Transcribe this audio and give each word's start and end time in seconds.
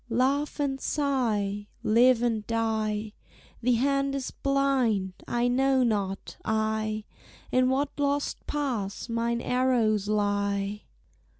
"Laugh 0.09 0.59
and 0.59 0.81
sigh, 0.81 1.67
live 1.83 2.23
and 2.23 2.47
die, 2.47 3.13
The 3.61 3.73
hand 3.73 4.15
is 4.15 4.31
blind: 4.31 5.13
I 5.27 5.47
know 5.47 5.83
not, 5.83 6.37
I, 6.43 7.03
In 7.51 7.69
what 7.69 7.91
lost 7.99 8.47
pass 8.47 9.07
mine 9.09 9.41
arrows 9.41 10.07
lie! 10.07 10.85